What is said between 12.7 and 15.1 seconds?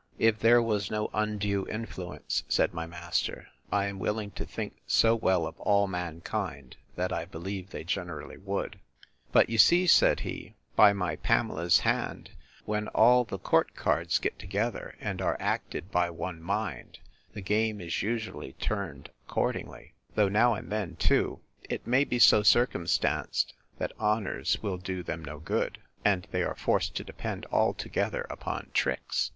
all the court cards get together,